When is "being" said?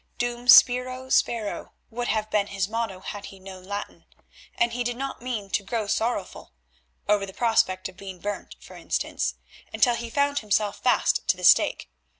7.97-8.17